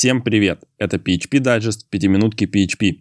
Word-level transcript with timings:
Всем 0.00 0.22
привет! 0.22 0.62
Это 0.78 0.96
PHP 0.98 1.40
Digest, 1.40 1.86
5 1.90 2.04
минутки 2.04 2.44
PHP. 2.44 2.98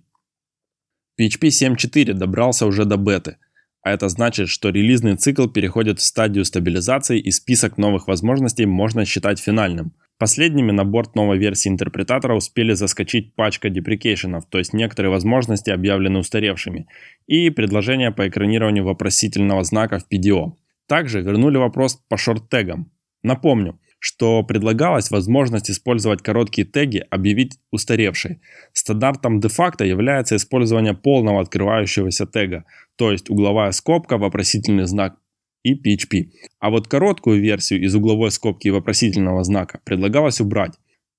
PHP 1.21 1.49
7.4 1.49 2.13
добрался 2.13 2.65
уже 2.65 2.85
до 2.85 2.97
беты, 2.97 3.37
а 3.83 3.91
это 3.91 4.09
значит, 4.09 4.49
что 4.49 4.69
релизный 4.69 5.15
цикл 5.15 5.45
переходит 5.45 5.99
в 5.99 6.03
стадию 6.03 6.43
стабилизации 6.43 7.19
и 7.19 7.29
список 7.29 7.77
новых 7.77 8.07
возможностей 8.07 8.65
можно 8.65 9.05
считать 9.05 9.37
финальным. 9.39 9.93
Последними 10.17 10.71
на 10.71 10.85
борт 10.85 11.13
новой 11.13 11.37
версии 11.37 11.69
интерпретатора 11.69 12.33
успели 12.33 12.73
заскочить 12.73 13.35
пачка 13.35 13.69
деприкейшенов, 13.69 14.47
то 14.49 14.57
есть 14.57 14.73
некоторые 14.73 15.11
возможности 15.11 15.69
объявлены 15.69 16.17
устаревшими, 16.17 16.87
и 17.27 17.51
предложения 17.51 18.09
по 18.09 18.27
экранированию 18.27 18.83
вопросительного 18.83 19.63
знака 19.63 19.99
в 19.99 20.11
PDO. 20.11 20.53
Также 20.87 21.21
вернули 21.21 21.57
вопрос 21.57 22.01
по 22.09 22.17
шорт-тегам. 22.17 22.91
Напомню, 23.21 23.79
что 23.99 24.43
предлагалась 24.43 25.11
возможность 25.11 25.71
использовать 25.71 26.21
короткие 26.21 26.67
теги 26.67 27.03
объявить 27.09 27.59
устаревшей. 27.71 28.41
Стандартом 28.73 29.39
де-факто 29.39 29.85
является 29.85 30.35
использование 30.35 30.93
полного 30.93 31.41
открывающегося 31.41 32.27
тега, 32.27 32.65
то 32.95 33.11
есть 33.11 33.29
угловая 33.29 33.71
скобка, 33.71 34.17
вопросительный 34.17 34.85
знак 34.85 35.17
и 35.63 35.73
PHP. 35.73 36.31
А 36.59 36.69
вот 36.69 36.87
короткую 36.87 37.41
версию 37.41 37.83
из 37.83 37.95
угловой 37.95 38.31
скобки 38.31 38.67
и 38.67 38.71
вопросительного 38.71 39.43
знака 39.43 39.79
предлагалось 39.83 40.41
убрать. 40.41 40.73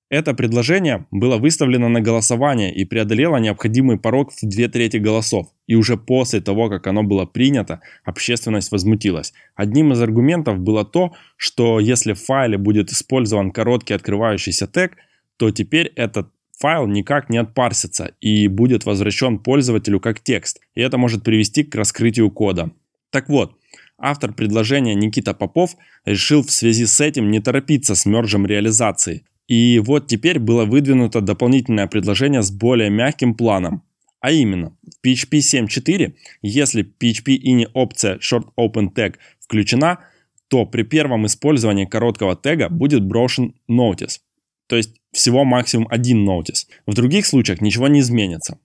Это 0.09 0.33
предложение 0.33 1.05
было 1.11 1.37
выставлено 1.37 1.87
на 1.87 2.01
голосование 2.01 2.73
и 2.73 2.83
преодолело 2.83 3.37
необходимый 3.37 3.99
порог 3.99 4.31
в 4.31 4.47
две 4.47 4.67
трети 4.67 4.97
голосов. 4.97 5.47
И 5.67 5.75
уже 5.75 5.97
после 5.97 6.41
того, 6.41 6.67
как 6.67 6.87
оно 6.87 7.03
было 7.03 7.25
принято, 7.25 7.81
общественность 8.03 8.71
возмутилась. 8.71 9.33
Одним 9.55 9.93
из 9.93 10.01
аргументов 10.01 10.57
было 10.57 10.83
то, 10.83 11.13
что 11.37 11.79
если 11.79 12.13
в 12.13 12.23
файле 12.23 12.57
будет 12.57 12.91
использован 12.91 13.51
короткий 13.51 13.93
открывающийся 13.93 14.65
тег, 14.65 14.97
то 15.37 15.51
теперь 15.51 15.93
этот 15.95 16.29
файл 16.57 16.87
никак 16.87 17.29
не 17.29 17.37
отпарсится 17.37 18.15
и 18.19 18.47
будет 18.47 18.85
возвращен 18.85 19.37
пользователю 19.37 19.99
как 19.99 20.21
текст. 20.21 20.59
И 20.73 20.81
это 20.81 20.97
может 20.97 21.23
привести 21.23 21.63
к 21.63 21.75
раскрытию 21.75 22.31
кода. 22.31 22.71
Так 23.11 23.29
вот, 23.29 23.55
автор 23.99 24.33
предложения 24.33 24.95
Никита 24.95 25.35
Попов 25.35 25.75
решил 26.03 26.41
в 26.41 26.49
связи 26.49 26.87
с 26.87 26.99
этим 26.99 27.29
не 27.29 27.39
торопиться 27.39 27.93
с 27.93 28.07
мержем 28.07 28.47
реализации. 28.47 29.23
И 29.49 29.79
вот 29.79 30.07
теперь 30.07 30.37
было 30.39 30.63
выдвинуто 30.63 31.21
дополнительное 31.21 31.87
предложение 31.87 32.43
с 32.43 32.51
более 32.51 32.91
мягким 32.91 33.33
планом. 33.33 33.81
А 34.21 34.31
именно, 34.31 34.77
в 34.83 35.05
PHP 35.05 35.39
7.4, 35.39 36.13
если 36.43 36.83
PHP 36.83 37.35
ini 37.37 37.67
опция 37.73 38.19
Short 38.19 38.45
Open 38.59 38.93
Tag 38.93 39.15
включена, 39.39 39.97
то 40.49 40.65
при 40.65 40.83
первом 40.83 41.25
использовании 41.25 41.85
короткого 41.85 42.35
тега 42.35 42.69
будет 42.69 43.03
брошен 43.03 43.55
notice. 43.67 44.19
То 44.67 44.75
есть 44.75 45.01
всего 45.11 45.43
максимум 45.45 45.87
один 45.89 46.29
notice. 46.29 46.67
В 46.85 46.93
других 46.93 47.25
случаях 47.25 47.59
ничего 47.59 47.87
не 47.87 48.01
изменится. 48.01 48.59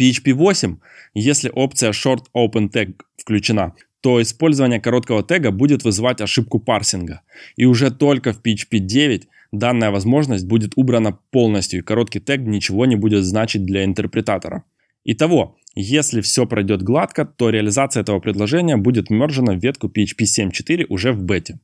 PHP 0.00 0.32
8, 0.32 0.78
если 1.12 1.50
опция 1.54 1.92
Short 1.92 2.24
Open 2.34 2.70
Tag 2.70 2.94
включена, 3.18 3.74
то 4.00 4.22
использование 4.22 4.80
короткого 4.80 5.22
тега 5.22 5.50
будет 5.50 5.84
вызывать 5.84 6.22
ошибку 6.22 6.60
парсинга. 6.60 7.20
И 7.56 7.66
уже 7.66 7.90
только 7.90 8.32
в 8.32 8.40
PHP 8.42 8.78
9 8.78 9.28
данная 9.58 9.90
возможность 9.90 10.46
будет 10.46 10.72
убрана 10.76 11.18
полностью, 11.30 11.80
и 11.80 11.82
короткий 11.82 12.20
тег 12.20 12.40
ничего 12.40 12.86
не 12.86 12.96
будет 12.96 13.24
значить 13.24 13.64
для 13.64 13.84
интерпретатора. 13.84 14.64
Итого, 15.04 15.56
если 15.74 16.20
все 16.20 16.46
пройдет 16.46 16.82
гладко, 16.82 17.24
то 17.24 17.50
реализация 17.50 18.02
этого 18.02 18.20
предложения 18.20 18.76
будет 18.76 19.10
мержена 19.10 19.52
в 19.52 19.58
ветку 19.58 19.88
PHP 19.88 20.24
7.4 20.24 20.86
уже 20.88 21.12
в 21.12 21.22
бете. 21.22 21.58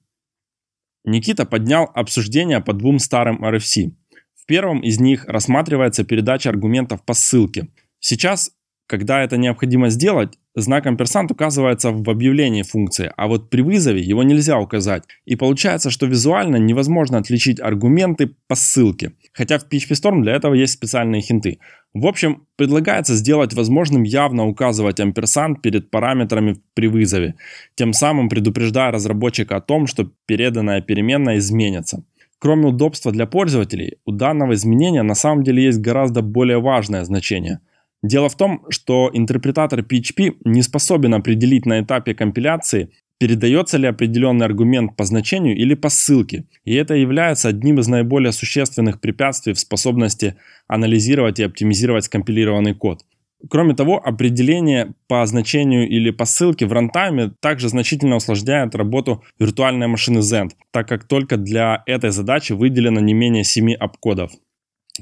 Никита 1.05 1.47
поднял 1.47 1.91
обсуждение 1.95 2.61
по 2.61 2.73
двум 2.73 2.99
старым 2.99 3.43
RFC. 3.45 3.93
В 4.35 4.47
первом 4.47 4.81
из 4.81 5.01
них 5.01 5.25
рассматривается 5.27 6.05
передача 6.05 6.51
аргументов 6.51 7.05
по 7.05 7.15
ссылке. 7.15 7.69
Сейчас 8.01 8.53
когда 8.91 9.23
это 9.23 9.37
необходимо 9.37 9.89
сделать, 9.89 10.37
знак 10.57 10.85
амперсант 10.87 11.31
указывается 11.31 11.93
в 11.93 12.11
объявлении 12.11 12.63
функции, 12.63 13.13
а 13.17 13.29
вот 13.29 13.49
при 13.49 13.61
вызове 13.63 14.01
его 14.01 14.25
нельзя 14.25 14.59
указать. 14.59 15.05
И 15.25 15.37
получается, 15.37 15.91
что 15.91 16.07
визуально 16.07 16.57
невозможно 16.57 17.19
отличить 17.19 17.61
аргументы 17.61 18.35
по 18.49 18.57
ссылке. 18.57 19.13
Хотя 19.33 19.61
в 19.61 19.69
PHP 19.71 19.91
Storm 19.93 20.23
для 20.23 20.35
этого 20.35 20.55
есть 20.55 20.73
специальные 20.73 21.23
хинты. 21.23 21.61
В 21.95 22.05
общем, 22.05 22.49
предлагается 22.57 23.15
сделать 23.15 23.55
возможным 23.55 24.03
явно 24.03 24.49
указывать 24.49 24.99
амперсант 24.99 25.63
перед 25.63 25.89
параметрами 25.93 26.57
при 26.75 26.89
вызове, 26.89 27.37
тем 27.77 27.93
самым 27.93 28.29
предупреждая 28.29 28.91
разработчика 28.91 29.55
о 29.55 29.61
том, 29.61 29.87
что 29.87 30.11
переданная 30.27 30.81
переменная 30.81 31.39
изменится. 31.39 32.03
Кроме 32.41 32.67
удобства 32.67 33.13
для 33.13 33.27
пользователей, 33.27 33.99
у 34.05 34.11
данного 34.11 34.55
изменения 34.55 35.05
на 35.05 35.15
самом 35.15 35.45
деле 35.45 35.63
есть 35.63 35.79
гораздо 35.79 36.23
более 36.23 36.61
важное 36.61 37.05
значение– 37.05 37.61
Дело 38.03 38.29
в 38.29 38.37
том, 38.37 38.65
что 38.71 39.11
интерпретатор 39.13 39.81
PHP 39.81 40.37
не 40.45 40.63
способен 40.63 41.15
определить 41.15 41.67
на 41.67 41.81
этапе 41.81 42.15
компиляции, 42.15 42.91
передается 43.19 43.77
ли 43.77 43.87
определенный 43.87 44.47
аргумент 44.47 44.97
по 44.97 45.05
значению 45.05 45.55
или 45.55 45.75
по 45.75 45.91
ссылке. 45.91 46.45
И 46.65 46.75
это 46.75 46.95
является 46.95 47.49
одним 47.49 47.79
из 47.79 47.87
наиболее 47.87 48.33
существенных 48.33 49.01
препятствий 49.01 49.53
в 49.53 49.61
способности 49.61 50.37
анализировать 50.69 51.39
и 51.39 51.43
оптимизировать 51.43 52.07
скомпилированный 52.07 52.75
код. 52.75 53.05
Кроме 53.49 53.75
того, 53.75 54.01
определение 54.03 54.95
по 55.07 55.25
значению 55.27 55.89
или 55.89 56.11
по 56.11 56.25
ссылке 56.25 56.67
в 56.67 56.73
рантайме 56.73 57.33
также 57.41 57.69
значительно 57.69 58.17
усложняет 58.17 58.75
работу 58.75 59.23
виртуальной 59.39 59.87
машины 59.87 60.19
Zend, 60.19 60.53
так 60.71 60.89
как 60.89 61.05
только 61.05 61.37
для 61.37 61.83
этой 61.87 62.11
задачи 62.11 62.53
выделено 62.53 63.01
не 63.01 63.15
менее 63.15 63.45
7 63.45 63.75
обкодов. 63.75 64.33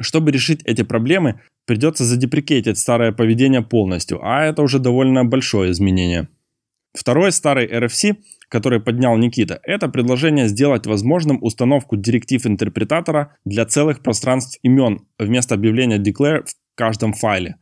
Чтобы 0.00 0.30
решить 0.30 0.62
эти 0.64 0.82
проблемы, 0.82 1.40
придется 1.66 2.04
задеприкетить 2.04 2.78
старое 2.78 3.12
поведение 3.12 3.62
полностью, 3.62 4.20
а 4.22 4.44
это 4.44 4.62
уже 4.62 4.78
довольно 4.78 5.24
большое 5.24 5.70
изменение. 5.70 6.28
Второй 6.94 7.32
старый 7.32 7.66
RFC, 7.66 8.16
который 8.48 8.80
поднял 8.80 9.16
Никита, 9.16 9.60
это 9.62 9.88
предложение 9.88 10.48
сделать 10.48 10.86
возможным 10.86 11.38
установку 11.42 11.96
директив 11.96 12.46
интерпретатора 12.46 13.36
для 13.44 13.66
целых 13.66 14.02
пространств 14.02 14.58
имен 14.62 15.06
вместо 15.18 15.54
объявления 15.54 15.98
declare 15.98 16.44
в 16.44 16.54
каждом 16.74 17.12
файле. 17.12 17.56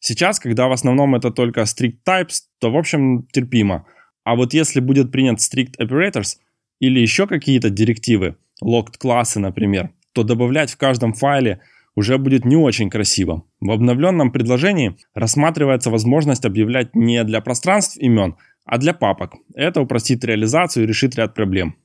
Сейчас, 0.00 0.40
когда 0.40 0.66
в 0.66 0.72
основном 0.72 1.14
это 1.14 1.30
только 1.30 1.60
strict 1.60 1.98
types, 2.06 2.40
то 2.58 2.72
в 2.72 2.76
общем 2.76 3.28
терпимо. 3.32 3.86
А 4.24 4.34
вот 4.34 4.52
если 4.52 4.80
будет 4.80 5.12
принят 5.12 5.38
strict 5.38 5.74
operators 5.80 6.38
или 6.80 6.98
еще 6.98 7.28
какие-то 7.28 7.70
директивы, 7.70 8.36
locked 8.62 8.98
классы, 8.98 9.38
например, 9.38 9.90
то 10.12 10.24
добавлять 10.24 10.72
в 10.72 10.76
каждом 10.76 11.12
файле 11.12 11.60
уже 11.94 12.18
будет 12.18 12.44
не 12.44 12.56
очень 12.56 12.90
красиво. 12.90 13.44
В 13.60 13.70
обновленном 13.70 14.32
предложении 14.32 14.96
рассматривается 15.14 15.90
возможность 15.90 16.44
объявлять 16.44 16.94
не 16.94 17.22
для 17.24 17.40
пространств 17.40 17.96
имен, 17.98 18.36
а 18.64 18.78
для 18.78 18.94
папок. 18.94 19.34
Это 19.54 19.80
упростит 19.80 20.24
реализацию 20.24 20.84
и 20.84 20.86
решит 20.86 21.16
ряд 21.16 21.34
проблем. 21.34 21.76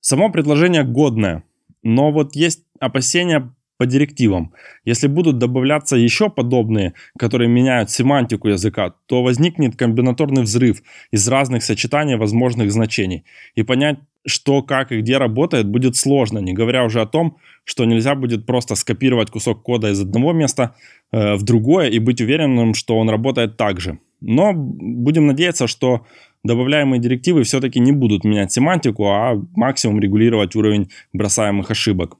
Само 0.00 0.30
предложение 0.30 0.84
годное, 0.84 1.44
но 1.82 2.10
вот 2.12 2.36
есть 2.36 2.64
опасения 2.78 3.54
по 3.80 3.86
директивам. 3.86 4.52
Если 4.84 5.06
будут 5.06 5.38
добавляться 5.38 5.96
еще 5.96 6.28
подобные, 6.28 6.92
которые 7.18 7.48
меняют 7.48 7.90
семантику 7.90 8.48
языка, 8.48 8.94
то 9.06 9.22
возникнет 9.22 9.74
комбинаторный 9.74 10.42
взрыв 10.42 10.82
из 11.10 11.26
разных 11.26 11.62
сочетаний 11.62 12.16
возможных 12.16 12.70
значений. 12.72 13.24
И 13.54 13.62
понять, 13.62 13.98
что, 14.26 14.62
как 14.62 14.92
и 14.92 15.00
где 15.00 15.18
работает, 15.18 15.68
будет 15.68 15.96
сложно, 15.96 16.38
не 16.38 16.52
говоря 16.52 16.84
уже 16.84 17.00
о 17.00 17.06
том, 17.06 17.38
что 17.64 17.84
нельзя 17.84 18.14
будет 18.14 18.46
просто 18.46 18.74
скопировать 18.74 19.30
кусок 19.30 19.62
кода 19.62 19.90
из 19.90 20.00
одного 20.00 20.32
места 20.32 20.74
э, 21.12 21.34
в 21.34 21.42
другое 21.42 21.88
и 21.88 21.98
быть 21.98 22.20
уверенным, 22.20 22.74
что 22.74 22.98
он 22.98 23.08
работает 23.08 23.56
так 23.56 23.80
же. 23.80 23.98
Но 24.20 24.52
будем 24.54 25.26
надеяться, 25.26 25.66
что 25.66 26.06
добавляемые 26.44 27.00
директивы 27.00 27.42
все-таки 27.44 27.80
не 27.80 27.92
будут 27.92 28.24
менять 28.24 28.52
семантику, 28.52 29.06
а 29.06 29.40
максимум 29.54 30.00
регулировать 30.00 30.54
уровень 30.56 30.90
бросаемых 31.12 31.70
ошибок. 31.70 32.16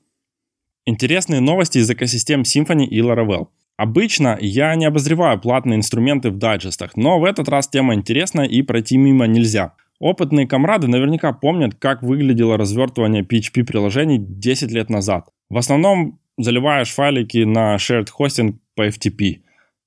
Интересные 0.86 1.40
новости 1.40 1.78
из 1.78 1.90
экосистем 1.90 2.42
Symfony 2.42 2.86
и 2.86 3.00
Laravel. 3.00 3.48
Обычно 3.76 4.36
я 4.40 4.74
не 4.74 4.84
обозреваю 4.84 5.40
платные 5.40 5.78
инструменты 5.78 6.30
в 6.30 6.36
дайджестах, 6.36 6.96
но 6.96 7.18
в 7.18 7.24
этот 7.24 7.48
раз 7.48 7.68
тема 7.68 7.94
интересная 7.94 8.46
и 8.46 8.62
пройти 8.62 8.96
мимо 8.96 9.26
нельзя. 9.26 9.74
Опытные 10.00 10.48
комрады 10.48 10.88
наверняка 10.88 11.32
помнят, 11.34 11.74
как 11.74 12.02
выглядело 12.02 12.56
развертывание 12.56 13.22
PHP-приложений 13.22 14.18
10 14.18 14.72
лет 14.72 14.88
назад. 14.88 15.28
В 15.50 15.58
основном 15.58 16.18
заливаешь 16.38 16.90
файлики 16.90 17.44
на 17.44 17.76
shared 17.76 18.08
hosting 18.18 18.54
по 18.74 18.88
FTP. 18.88 19.40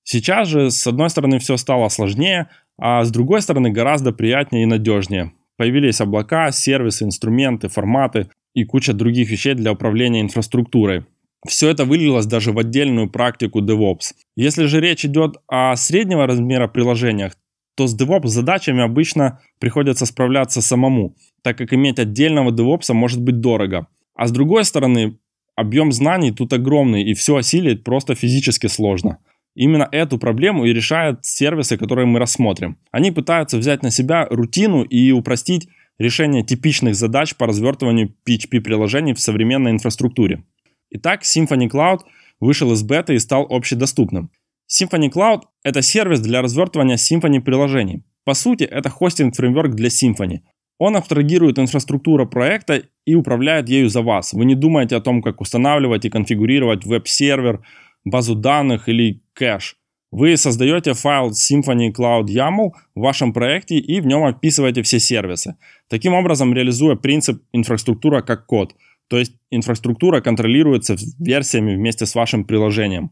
Сейчас 0.04 0.50
же, 0.50 0.70
с 0.70 0.86
одной 0.86 1.10
стороны, 1.10 1.40
все 1.40 1.58
стало 1.58 1.90
сложнее, 1.90 2.50
а 2.78 3.04
с 3.04 3.12
другой 3.12 3.42
стороны, 3.42 3.72
гораздо 3.72 4.12
приятнее 4.12 4.64
и 4.64 4.68
надежнее. 4.68 5.34
Появились 5.58 6.00
облака, 6.00 6.52
сервисы, 6.52 7.06
инструменты, 7.06 7.68
форматы 7.68 8.30
и 8.54 8.66
куча 8.66 8.94
других 8.94 9.32
вещей 9.32 9.56
для 9.56 9.72
управления 9.72 10.22
инфраструктурой. 10.22 11.06
Все 11.48 11.70
это 11.70 11.86
вылилось 11.86 12.26
даже 12.26 12.52
в 12.52 12.60
отдельную 12.60 13.10
практику 13.10 13.62
DevOps. 13.62 14.14
Если 14.36 14.66
же 14.66 14.80
речь 14.80 15.06
идет 15.06 15.38
о 15.48 15.76
среднего 15.76 16.28
размера 16.28 16.68
приложениях, 16.68 17.34
то 17.76 17.88
с 17.88 18.00
DevOps 18.00 18.28
задачами 18.28 18.84
обычно 18.84 19.40
приходится 19.60 20.06
справляться 20.06 20.62
самому, 20.62 21.16
так 21.42 21.58
как 21.58 21.74
иметь 21.74 22.00
отдельного 22.00 22.52
DevOps 22.52 22.94
может 22.94 23.22
быть 23.22 23.40
дорого. 23.40 23.88
А 24.16 24.28
с 24.28 24.32
другой 24.32 24.66
стороны, 24.66 25.18
объем 25.56 25.92
знаний 25.92 26.32
тут 26.32 26.54
огромный, 26.54 27.04
и 27.04 27.14
все 27.14 27.38
осилить 27.38 27.84
просто 27.84 28.16
физически 28.16 28.68
сложно. 28.68 29.20
Именно 29.56 29.88
эту 29.92 30.18
проблему 30.18 30.66
и 30.66 30.74
решают 30.74 31.26
сервисы, 31.26 31.78
которые 31.78 32.08
мы 32.08 32.20
рассмотрим. 32.20 32.78
Они 32.92 33.12
пытаются 33.12 33.58
взять 33.58 33.84
на 33.84 33.92
себя 33.92 34.26
рутину 34.30 34.84
и 34.84 35.12
упростить 35.12 35.68
решение 36.00 36.44
типичных 36.44 36.96
задач 36.96 37.36
по 37.36 37.46
развертыванию 37.46 38.16
PHP-приложений 38.28 39.14
в 39.14 39.20
современной 39.20 39.72
инфраструктуре. 39.72 40.44
Итак, 40.90 41.22
Symfony 41.22 41.70
Cloud 41.70 42.00
вышел 42.40 42.72
из 42.72 42.82
бета 42.84 43.14
и 43.14 43.20
стал 43.20 43.46
общедоступным. 43.50 44.32
Symfony 44.70 45.12
Cloud– 45.12 45.42
это 45.64 45.82
сервис 45.82 46.20
для 46.20 46.42
развертывания 46.42 46.96
Symfony 46.96 47.42
приложений. 47.42 48.04
По 48.26 48.34
сути, 48.34 48.64
это 48.64 48.90
хостинг-фреймворк 48.90 49.70
для 49.70 49.90
Symfony. 49.90 50.40
Он 50.80 50.96
абстрагирует 50.96 51.60
инфраструктуру 51.60 52.28
проекта 52.28 52.84
и 53.06 53.16
управляет 53.16 53.70
ею 53.70 53.90
за 53.90 54.02
вас. 54.02 54.34
Вы 54.34 54.46
не 54.46 54.56
думаете 54.56 54.96
о 54.96 55.02
том, 55.02 55.22
как 55.22 55.42
устанавливать 55.42 56.06
и 56.06 56.10
конфигурировать 56.10 56.86
веб-сервер, 56.86 57.64
базу 58.04 58.36
данных 58.36 58.90
или 58.90 59.22
кэш. 59.34 59.78
Вы 60.12 60.38
создаете 60.38 60.94
файл 60.94 61.32
Symfony 61.32 61.92
Cloud 61.92 62.26
YAML 62.26 62.72
в 62.96 63.00
вашем 63.00 63.34
проекте 63.34 63.78
и 63.78 64.00
в 64.00 64.06
нем 64.06 64.24
описываете 64.24 64.84
все 64.84 65.00
сервисы. 65.00 65.56
Таким 65.90 66.14
образом, 66.14 66.54
реализуя 66.54 66.96
принцип 66.96 67.42
инфраструктура 67.52 68.22
как 68.22 68.46
код. 68.46 68.76
То 69.08 69.18
есть 69.18 69.34
инфраструктура 69.52 70.22
контролируется 70.22 70.96
версиями 71.20 71.76
вместе 71.76 72.06
с 72.06 72.16
вашим 72.16 72.46
приложением. 72.46 73.12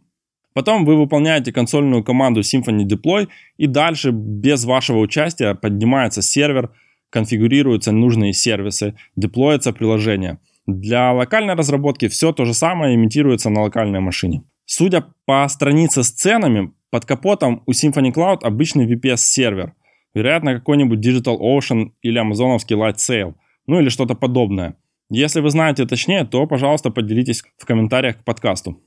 Потом 0.53 0.85
вы 0.85 0.97
выполняете 0.97 1.53
консольную 1.53 2.03
команду 2.03 2.41
Symfony 2.41 2.85
Deploy 2.85 3.27
и 3.57 3.67
дальше 3.67 4.11
без 4.11 4.65
вашего 4.65 4.99
участия 4.99 5.55
поднимается 5.55 6.21
сервер, 6.21 6.71
конфигурируются 7.09 7.91
нужные 7.91 8.33
сервисы, 8.33 8.95
деплоится 9.15 9.73
приложение. 9.73 10.39
Для 10.67 11.11
локальной 11.13 11.55
разработки 11.55 12.07
все 12.07 12.33
то 12.33 12.45
же 12.45 12.53
самое 12.53 12.95
имитируется 12.95 13.49
на 13.49 13.61
локальной 13.61 13.99
машине. 13.99 14.43
Судя 14.65 15.05
по 15.25 15.47
странице 15.49 16.03
с 16.03 16.11
ценами, 16.11 16.73
под 16.91 17.05
капотом 17.05 17.63
у 17.65 17.71
Symfony 17.71 18.13
Cloud 18.13 18.39
обычный 18.43 18.85
VPS-сервер. 18.85 19.73
Вероятно, 20.13 20.55
какой-нибудь 20.55 20.99
Digital 20.99 21.37
Ocean 21.39 21.91
или 22.01 22.17
амазоновский 22.17 22.75
Lightsail. 22.75 23.33
Ну 23.65 23.79
или 23.79 23.89
что-то 23.89 24.15
подобное. 24.15 24.75
Если 25.09 25.41
вы 25.41 25.49
знаете 25.49 25.85
точнее, 25.85 26.25
то, 26.25 26.45
пожалуйста, 26.47 26.89
поделитесь 26.89 27.43
в 27.57 27.65
комментариях 27.65 28.19
к 28.19 28.23
подкасту. 28.23 28.81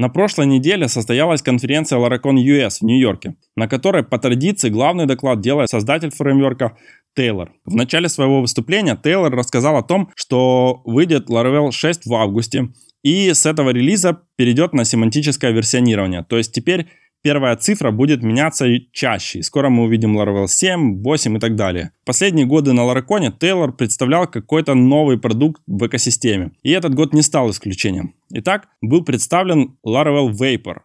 На 0.00 0.08
прошлой 0.08 0.46
неделе 0.46 0.88
состоялась 0.88 1.42
конференция 1.42 1.98
Laracon 1.98 2.36
US 2.36 2.78
в 2.80 2.84
Нью-Йорке, 2.84 3.34
на 3.54 3.68
которой 3.68 4.02
по 4.02 4.18
традиции 4.18 4.70
главный 4.70 5.04
доклад 5.04 5.42
делает 5.42 5.68
создатель 5.68 6.10
фреймворка 6.10 6.78
Тейлор. 7.14 7.52
В 7.66 7.74
начале 7.74 8.08
своего 8.08 8.40
выступления 8.40 8.96
Тейлор 8.96 9.30
рассказал 9.30 9.76
о 9.76 9.82
том, 9.82 10.08
что 10.16 10.80
выйдет 10.86 11.28
Laravel 11.28 11.70
6 11.70 12.06
в 12.06 12.14
августе, 12.14 12.70
и 13.02 13.34
с 13.34 13.44
этого 13.44 13.70
релиза 13.70 14.22
перейдет 14.36 14.72
на 14.72 14.86
семантическое 14.86 15.50
версионирование. 15.50 16.24
То 16.26 16.38
есть 16.38 16.54
теперь 16.54 16.86
первая 17.22 17.56
цифра 17.56 17.90
будет 17.90 18.22
меняться 18.22 18.66
чаще. 18.92 19.38
И 19.38 19.42
скоро 19.42 19.68
мы 19.68 19.84
увидим 19.84 20.18
Laravel 20.18 20.48
7, 20.48 21.02
8 21.02 21.36
и 21.36 21.40
так 21.40 21.56
далее. 21.56 21.92
Последние 22.04 22.46
годы 22.46 22.72
на 22.72 22.80
Laracon 22.80 23.25
е 23.25 23.32
Taylor 23.38 23.72
представлял 23.72 24.26
какой-то 24.26 24.74
новый 24.74 25.18
продукт 25.18 25.62
в 25.66 25.86
экосистеме. 25.86 26.52
И 26.62 26.70
этот 26.70 26.94
год 26.94 27.14
не 27.14 27.22
стал 27.22 27.50
исключением. 27.50 28.14
Итак, 28.30 28.68
был 28.80 29.04
представлен 29.04 29.76
Laravel 29.86 30.30
Vapor. 30.30 30.80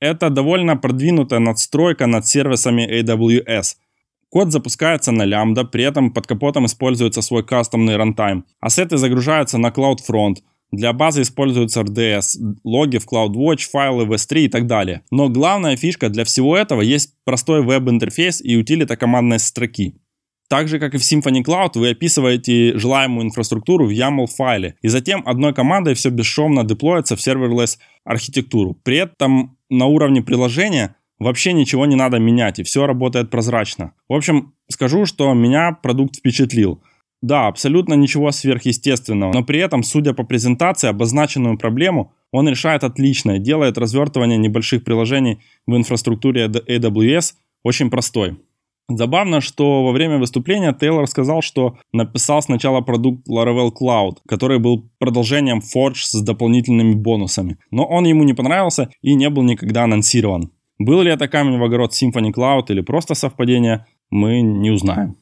Это 0.00 0.30
довольно 0.30 0.76
продвинутая 0.76 1.40
надстройка 1.40 2.06
над 2.06 2.26
сервисами 2.26 2.86
AWS. 3.00 3.76
Код 4.28 4.52
запускается 4.52 5.12
на 5.12 5.24
лямбда, 5.24 5.64
при 5.64 5.84
этом 5.84 6.12
под 6.12 6.26
капотом 6.26 6.66
используется 6.66 7.22
свой 7.22 7.44
кастомный 7.44 7.96
рантайм. 7.96 8.44
Ассеты 8.60 8.96
загружаются 8.98 9.58
на 9.58 9.68
CloudFront– 9.68 10.36
для 10.72 10.92
базы 10.92 11.22
используются 11.22 11.80
RDS, 11.80 12.58
логи 12.64 12.98
в 12.98 13.06
CloudWatch, 13.06 13.68
файлы 13.70 14.04
в 14.04 14.12
S3 14.12 14.44
и 14.44 14.48
так 14.48 14.66
далее. 14.66 15.02
Но 15.10 15.28
главная 15.28 15.76
фишка 15.76 16.08
для 16.08 16.24
всего 16.24 16.56
этого 16.56 16.80
есть 16.82 17.14
простой 17.24 17.62
веб-интерфейс 17.62 18.40
и 18.42 18.56
утилита 18.56 18.96
командной 18.96 19.38
строки. 19.38 19.94
Так 20.48 20.68
же, 20.68 20.78
как 20.78 20.94
и 20.94 20.98
в 20.98 21.02
Symfony 21.02 21.42
Cloud, 21.42 21.72
вы 21.74 21.90
описываете 21.90 22.78
желаемую 22.78 23.26
инфраструктуру 23.26 23.86
в 23.86 23.90
YAML 23.90 24.26
файле, 24.26 24.76
и 24.80 24.88
затем 24.88 25.22
одной 25.26 25.52
командой 25.52 25.94
все 25.94 26.10
бесшовно 26.10 26.62
деплоится 26.62 27.16
в 27.16 27.20
serverless 27.20 27.78
архитектуру. 28.04 28.76
При 28.84 28.98
этом 28.98 29.56
на 29.70 29.86
уровне 29.86 30.22
приложения 30.22 30.94
вообще 31.18 31.52
ничего 31.52 31.86
не 31.86 31.96
надо 31.96 32.18
менять, 32.18 32.60
и 32.60 32.62
все 32.62 32.86
работает 32.86 33.30
прозрачно. 33.30 33.92
В 34.08 34.14
общем, 34.14 34.54
скажу, 34.70 35.04
что 35.06 35.32
меня 35.34 35.72
продукт 35.72 36.16
впечатлил. 36.16 36.80
Да, 37.22 37.46
абсолютно 37.46 37.94
ничего 37.94 38.30
сверхъестественного, 38.30 39.32
но 39.32 39.42
при 39.42 39.58
этом, 39.58 39.82
судя 39.82 40.12
по 40.12 40.22
презентации, 40.22 40.88
обозначенную 40.88 41.58
проблему 41.58 42.12
он 42.30 42.48
решает 42.48 42.84
отлично 42.84 43.32
и 43.32 43.40
делает 43.40 43.78
развертывание 43.78 44.38
небольших 44.38 44.84
приложений 44.84 45.38
в 45.66 45.76
инфраструктуре 45.76 46.46
AWS 46.46 47.34
очень 47.62 47.90
простой. 47.90 48.36
Забавно, 48.88 49.40
что 49.40 49.82
во 49.84 49.90
время 49.90 50.18
выступления 50.18 50.72
Тейлор 50.72 51.08
сказал, 51.08 51.42
что 51.42 51.76
написал 51.92 52.40
сначала 52.40 52.82
продукт 52.82 53.28
Laravel 53.28 53.72
Cloud, 53.72 54.18
который 54.28 54.60
был 54.60 54.88
продолжением 54.98 55.58
Forge 55.58 56.02
с 56.02 56.22
дополнительными 56.22 56.94
бонусами. 56.94 57.58
Но 57.72 57.84
он 57.84 58.04
ему 58.04 58.22
не 58.22 58.34
понравился 58.34 58.90
и 59.02 59.14
не 59.14 59.28
был 59.28 59.42
никогда 59.42 59.84
анонсирован. 59.84 60.52
Был 60.78 61.02
ли 61.02 61.10
это 61.10 61.26
камень 61.26 61.58
в 61.58 61.64
огород 61.64 61.92
Symfony 61.92 62.32
Cloud 62.32 62.66
или 62.68 62.80
просто 62.80 63.14
совпадение, 63.14 63.86
мы 64.10 64.40
не 64.40 64.70
узнаем. 64.70 65.16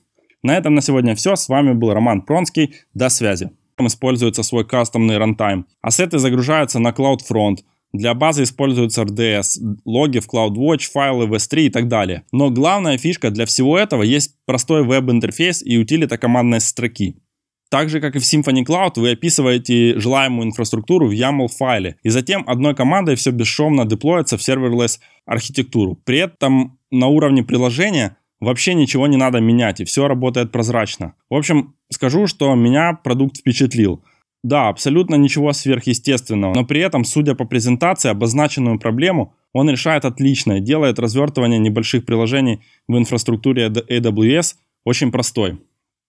На 0.44 0.58
этом 0.58 0.74
на 0.74 0.82
сегодня 0.82 1.14
все. 1.14 1.36
С 1.36 1.48
вами 1.48 1.72
был 1.72 1.94
Роман 1.94 2.20
Пронский. 2.20 2.74
До 2.92 3.08
связи. 3.08 3.50
Используется 3.80 4.42
свой 4.42 4.66
кастомный 4.66 5.16
рантайм. 5.16 5.66
Ассеты 5.80 6.18
загружаются 6.18 6.78
на 6.78 6.90
CloudFront. 6.90 7.60
Для 7.94 8.12
базы 8.12 8.42
используются 8.42 9.02
RDS, 9.02 9.78
логи 9.84 10.18
в 10.18 10.28
CloudWatch, 10.28 10.90
файлы 10.92 11.26
в 11.26 11.34
S3 11.34 11.66
и 11.66 11.70
так 11.70 11.88
далее. 11.88 12.24
Но 12.30 12.50
главная 12.50 12.98
фишка 12.98 13.30
для 13.30 13.46
всего 13.46 13.78
этого 13.78 14.02
есть 14.02 14.36
простой 14.44 14.84
веб-интерфейс 14.84 15.62
и 15.64 15.78
утилита 15.78 16.18
командной 16.18 16.60
строки. 16.60 17.16
Так 17.70 17.88
же, 17.88 18.00
как 18.00 18.14
и 18.14 18.18
в 18.18 18.22
Symfony 18.22 18.64
Cloud, 18.64 18.92
вы 18.96 19.12
описываете 19.12 19.98
желаемую 19.98 20.48
инфраструктуру 20.48 21.08
в 21.08 21.12
YAML 21.12 21.48
файле, 21.48 21.96
и 22.02 22.10
затем 22.10 22.44
одной 22.46 22.74
командой 22.74 23.14
все 23.14 23.30
бесшовно 23.30 23.86
деплоится 23.86 24.36
в 24.36 24.40
serverless 24.40 24.98
архитектуру. 25.24 25.98
При 26.04 26.18
этом 26.18 26.78
на 26.90 27.06
уровне 27.06 27.42
приложения 27.42 28.18
вообще 28.40 28.74
ничего 28.74 29.06
не 29.06 29.16
надо 29.16 29.40
менять, 29.40 29.80
и 29.80 29.84
все 29.84 30.08
работает 30.08 30.52
прозрачно. 30.52 31.14
В 31.30 31.34
общем, 31.34 31.74
скажу, 31.90 32.26
что 32.26 32.54
меня 32.54 32.94
продукт 32.94 33.38
впечатлил. 33.38 34.02
Да, 34.42 34.68
абсолютно 34.68 35.14
ничего 35.14 35.52
сверхъестественного, 35.52 36.54
но 36.54 36.66
при 36.66 36.82
этом, 36.82 37.04
судя 37.04 37.34
по 37.34 37.46
презентации, 37.46 38.10
обозначенную 38.10 38.78
проблему 38.78 39.34
он 39.54 39.70
решает 39.70 40.04
отлично 40.04 40.54
и 40.54 40.60
делает 40.60 40.98
развертывание 40.98 41.58
небольших 41.58 42.04
приложений 42.04 42.60
в 42.86 42.98
инфраструктуре 42.98 43.68
AWS 43.68 44.56
очень 44.84 45.10
простой. 45.10 45.58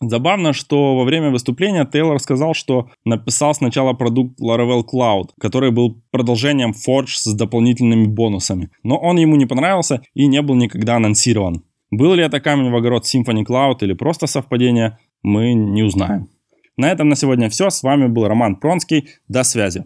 Забавно, 0.02 0.52
что 0.52 0.98
во 0.98 1.06
время 1.06 1.30
выступления 1.30 1.86
Тейлор 1.86 2.20
сказал, 2.20 2.54
что 2.54 2.90
написал 3.06 3.54
сначала 3.54 3.94
продукт 3.94 4.40
Laravel 4.42 4.84
Cloud, 4.84 5.30
который 5.40 5.72
был 5.72 6.02
продолжением 6.12 6.72
Forge 6.72 7.14
с 7.16 7.34
дополнительными 7.34 8.06
бонусами. 8.06 8.70
Но 8.84 8.98
он 8.98 9.18
ему 9.18 9.38
не 9.38 9.46
понравился 9.46 10.02
и 10.14 10.28
не 10.28 10.42
был 10.42 10.56
никогда 10.56 10.98
анонсирован. 10.98 11.64
Был 11.98 12.14
ли 12.14 12.24
это 12.24 12.42
камень 12.42 12.72
в 12.72 12.76
огород 12.76 13.06
Symfony 13.06 13.46
Cloud 13.46 13.78
или 13.80 13.94
просто 13.94 14.28
совпадение, 14.28 14.98
мы 15.24 15.54
не 15.54 15.82
узнаем. 15.84 16.28
На 16.76 16.92
этом 16.92 17.08
на 17.08 17.16
сегодня 17.16 17.50
все. 17.50 17.70
С 17.70 17.84
вами 17.84 18.08
был 18.08 18.28
Роман 18.28 18.58
Пронский. 18.58 19.08
До 19.30 19.44
связи. 19.44 19.86